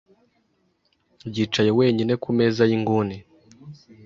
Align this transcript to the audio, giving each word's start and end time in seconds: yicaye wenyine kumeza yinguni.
yicaye 1.33 1.71
wenyine 1.79 2.13
kumeza 2.23 2.61
yinguni. 2.69 3.17